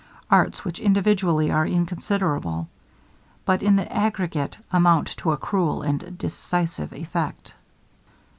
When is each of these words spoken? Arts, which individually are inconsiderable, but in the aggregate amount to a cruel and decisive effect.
Arts, 0.31 0.65
which 0.65 0.79
individually 0.79 1.51
are 1.51 1.63
inconsiderable, 1.67 2.67
but 3.45 3.61
in 3.61 3.75
the 3.75 3.93
aggregate 3.93 4.57
amount 4.71 5.15
to 5.17 5.31
a 5.31 5.37
cruel 5.37 5.83
and 5.83 6.17
decisive 6.17 6.91
effect. 6.91 7.53